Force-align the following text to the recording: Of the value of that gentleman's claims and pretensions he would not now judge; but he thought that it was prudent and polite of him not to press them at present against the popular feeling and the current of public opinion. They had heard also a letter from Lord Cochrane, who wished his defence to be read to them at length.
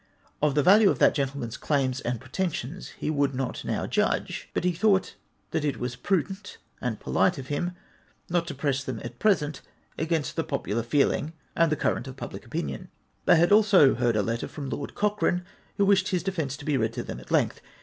Of 0.41 0.55
the 0.55 0.63
value 0.63 0.89
of 0.89 0.97
that 0.97 1.13
gentleman's 1.13 1.57
claims 1.57 2.01
and 2.01 2.19
pretensions 2.19 2.89
he 2.97 3.11
would 3.11 3.35
not 3.35 3.63
now 3.63 3.85
judge; 3.85 4.49
but 4.51 4.63
he 4.63 4.71
thought 4.73 5.13
that 5.51 5.63
it 5.63 5.77
was 5.77 5.95
prudent 5.95 6.57
and 6.81 6.99
polite 6.99 7.37
of 7.37 7.49
him 7.49 7.73
not 8.27 8.47
to 8.47 8.55
press 8.55 8.83
them 8.83 8.99
at 9.03 9.19
present 9.19 9.61
against 9.99 10.35
the 10.35 10.43
popular 10.43 10.81
feeling 10.81 11.33
and 11.55 11.71
the 11.71 11.75
current 11.75 12.07
of 12.07 12.17
public 12.17 12.47
opinion. 12.47 12.89
They 13.25 13.35
had 13.35 13.49
heard 13.51 13.55
also 13.55 13.93
a 13.95 14.23
letter 14.23 14.47
from 14.47 14.71
Lord 14.71 14.95
Cochrane, 14.95 15.45
who 15.77 15.85
wished 15.85 16.07
his 16.07 16.23
defence 16.23 16.57
to 16.57 16.65
be 16.65 16.77
read 16.77 16.93
to 16.93 17.03
them 17.03 17.19
at 17.19 17.29
length. 17.29 17.61